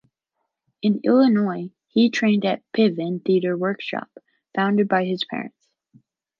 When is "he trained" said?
1.85-2.43